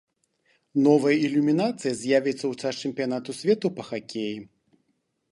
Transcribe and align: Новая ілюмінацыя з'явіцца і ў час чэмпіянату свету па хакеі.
Новая 0.85 1.11
ілюмінацыя 1.25 1.93
з'явіцца 1.99 2.41
і 2.45 2.49
ў 2.49 2.59
час 2.63 2.73
чэмпіянату 2.87 3.35
свету 3.41 3.67
па 3.77 3.83
хакеі. 3.91 4.33